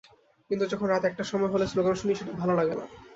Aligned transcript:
কিন্তু 0.49 0.65
যখন 0.65 0.87
রাত 0.87 1.03
একটার 1.05 1.29
সময় 1.31 1.51
হলে 1.53 1.65
স্লোগান 1.67 1.95
শুনি, 1.95 2.13
সেটা 2.15 2.33
ভালো 2.41 2.53
লাগে 2.59 2.73
না। 2.79 2.85